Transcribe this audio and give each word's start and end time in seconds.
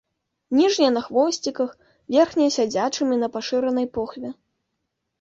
Ніжнія 0.59 0.91
на 0.95 1.03
хвосціках, 1.07 1.69
верхнія 2.17 2.57
сядзячымі 2.59 3.23
на 3.23 3.33
пашыранай 3.39 3.87
похве. 3.99 4.29